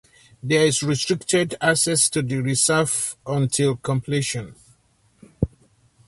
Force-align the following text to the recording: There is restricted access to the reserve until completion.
There 0.41 0.65
is 0.65 0.81
restricted 0.81 1.53
access 1.61 2.09
to 2.09 2.23
the 2.23 2.37
reserve 2.39 3.15
until 3.23 3.75
completion. 3.75 4.55